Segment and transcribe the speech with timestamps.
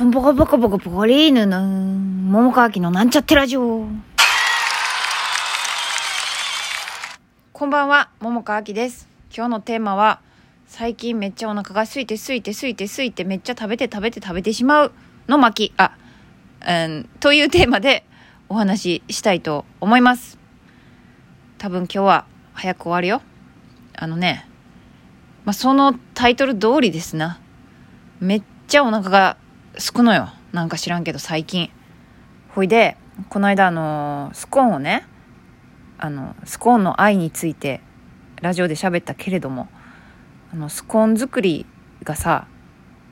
[0.00, 3.84] ポンポコポコポコポコリーヌの、桃川きのなんちゃってラジオ。
[7.52, 9.10] こんばんは、桃川きです。
[9.30, 10.22] 今日のテーマは、
[10.66, 14.92] 最近めっちゃお腹が空いて空いて空いて空いてめっちゃ食べて食べて食べてしまう
[15.28, 15.94] の巻、あ、
[16.66, 18.06] うん、というテーマで
[18.48, 20.38] お話ししたいと思います。
[21.58, 22.24] 多分今日は
[22.54, 23.20] 早く終わるよ。
[23.94, 24.48] あのね、
[25.44, 27.38] まあ、そのタイトル通りですな。
[28.18, 29.36] めっちゃお腹が
[29.78, 30.30] すくのよ。
[30.52, 31.70] なんか知らんけど最近。
[32.54, 32.96] ほいで、
[33.28, 35.06] この間あのスコーンをね、
[35.98, 37.80] あの、スコーンの愛について
[38.40, 39.68] ラジオで喋ったけれども、
[40.52, 41.66] あの、スコーン作り
[42.02, 42.48] がさ、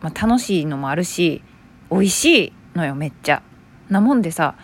[0.01, 1.43] まあ、楽しいのもあるし、
[1.91, 3.43] 美味しいのよ、めっちゃ。
[3.89, 4.57] なもんでさ、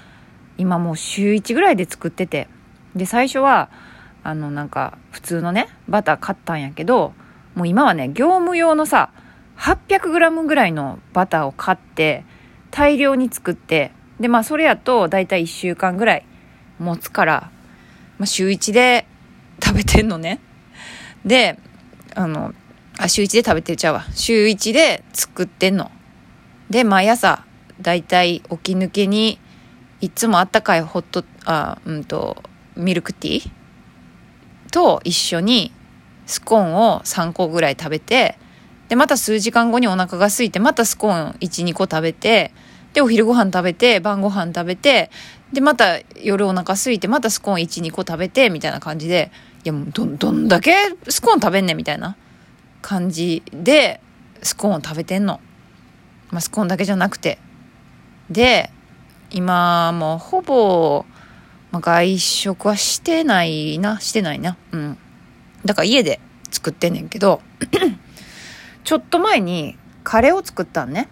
[0.58, 2.48] 今もう週1ぐらいで作ってて。
[2.96, 3.70] で、最初は、
[4.22, 7.12] あの、なんか、普通のね、バター買ったんやけど、
[7.54, 9.10] もう今はね、業務用のさ、
[9.58, 12.24] 800g ぐらいのバターを買って
[12.70, 16.26] 大量に作ってでまあそれやと大体1週間ぐらい
[16.78, 17.50] 持つから、
[18.18, 19.06] まあ、週1で
[19.62, 20.40] 食べてんのね。
[21.24, 21.58] で
[22.14, 22.52] あの
[22.98, 24.04] あ週1で食べてちゃうわ。
[24.12, 25.90] 週1で作ってんの。
[26.70, 27.44] で毎朝
[27.80, 29.38] 大体起き抜けに
[30.00, 32.42] いつもあったかいホットあうんと
[32.76, 33.50] ミルクティー
[34.72, 35.72] と一緒に
[36.26, 38.38] スコーンを3個ぐらい食べて
[38.88, 42.52] で、また数時間後にお腹が空いて、またスコーン1、2個食べて、
[42.92, 45.10] で、お昼ご飯食べて、晩ご飯食べて、
[45.52, 49.30] で、また夜お腹空いて、またスコーン1、2個食べて、みたいな感じで、
[49.64, 50.74] いやもうど、どんだけ
[51.08, 52.16] スコーン食べんねん、みたいな
[52.82, 54.00] 感じで、
[54.42, 55.40] スコーンを食べてんの。
[56.30, 57.38] まあ、スコーンだけじゃなくて。
[58.30, 58.70] で、
[59.30, 61.04] 今もうほぼ、
[61.72, 64.56] まあ、外食はしてないな、してないな。
[64.72, 64.98] うん。
[65.64, 67.40] だから家で作ってんねんけど、
[68.84, 71.08] ちょっと前にカレーを作ったんね。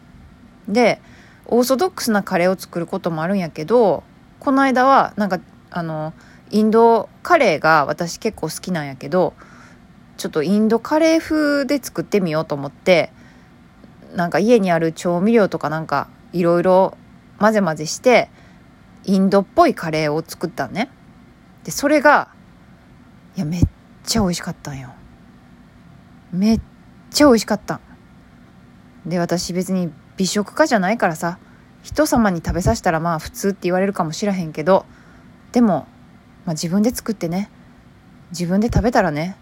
[0.69, 1.01] で、
[1.47, 4.05] オーソドックスなカレーを作ることもあるんやけど、
[4.41, 6.13] この間はなんか、あの、
[6.51, 9.35] インドカレーが私結構好きなんやけど、
[10.19, 13.11] ちょっとインドカレー風で作ってみようと思って、
[14.15, 16.99] なんか家にある調味料とかなんかいろいろ
[17.39, 18.29] 混ぜ混ぜして、
[19.05, 20.91] インドっぽいカレーを作ったんね。
[21.65, 22.29] で、それが、
[23.35, 23.63] いや、めっ
[24.05, 24.91] ちゃ美味しかったんよ。
[26.33, 26.61] めっ
[27.13, 27.81] ちゃ美味しかった。
[29.07, 31.39] で私別に美食家じゃないからさ
[31.83, 34.87] 人様に食べさせたらまあ普通って言われるかもしらへんけど
[35.51, 35.87] でも、
[36.45, 37.51] まあ、自分で作ってね
[38.31, 39.37] 自分で食べたらね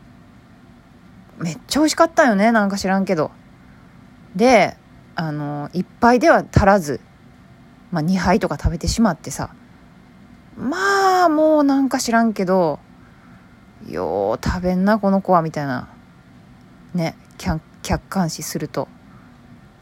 [1.38, 3.30] めっちゃ美味しかったよねなんか知らんけど。
[4.34, 4.76] で
[5.16, 7.00] あの1杯では足らず、
[7.90, 9.50] まあ、2杯とか食べてしまってさ
[10.56, 12.78] まあもうなんか知らんけど
[13.88, 15.88] よう食べんなこの子はみたいな。
[16.94, 18.88] ね客観視すると。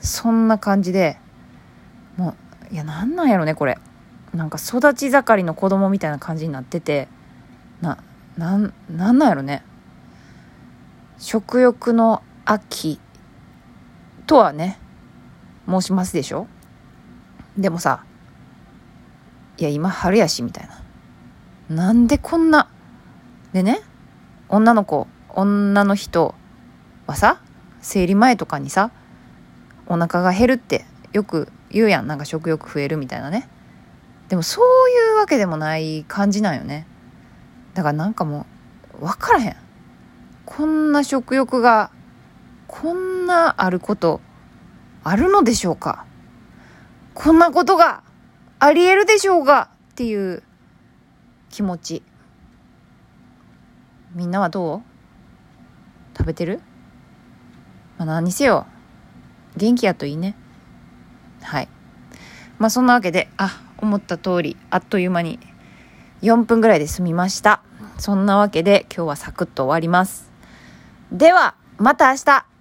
[0.01, 1.19] そんな感じで
[2.17, 2.37] も
[2.71, 3.79] ういやなんなんやろねこれ。
[4.33, 7.09] なんか育ち盛りの子供みたいな感じになってて。
[7.81, 7.99] な
[8.37, 9.65] なんなんなんやろね。
[11.19, 13.01] 食欲の秋
[14.27, 14.79] とはね
[15.69, 16.47] 申しますでしょ。
[17.57, 18.05] でもさ
[19.57, 20.69] いや今春やしみたい
[21.69, 21.75] な。
[21.75, 22.71] なんでこんな
[23.53, 23.81] でね
[24.49, 26.35] 女の子女の人
[27.07, 27.41] はさ
[27.81, 28.91] 生理前とかにさ
[29.87, 32.07] お腹が減るってよく言うやん。
[32.07, 33.49] なんか食欲増えるみたいなね。
[34.29, 36.87] でもそういうわけでもない感じなんよね。
[37.75, 38.47] だからなんかも
[39.01, 39.57] う分からへん。
[40.45, 41.91] こんな食欲が
[42.67, 44.21] こんなあること
[45.05, 46.05] あるのでしょうか。
[47.15, 48.03] こんなことが
[48.59, 49.71] ありえるでしょうか。
[49.93, 50.43] っていう
[51.51, 52.03] 気持ち。
[54.15, 54.83] みんなはどう？
[56.17, 56.61] 食べてる？
[57.99, 58.67] まあ、何にせよ
[59.57, 60.37] 元気やといいね。
[61.43, 61.69] はい。
[62.59, 65.39] まあそんなわけであ思った通りあっという間に
[66.23, 67.63] 4分ぐらいで済みました。
[67.99, 70.31] そんなわけで今日はサクッと終わります。
[71.13, 72.58] ではまた明日。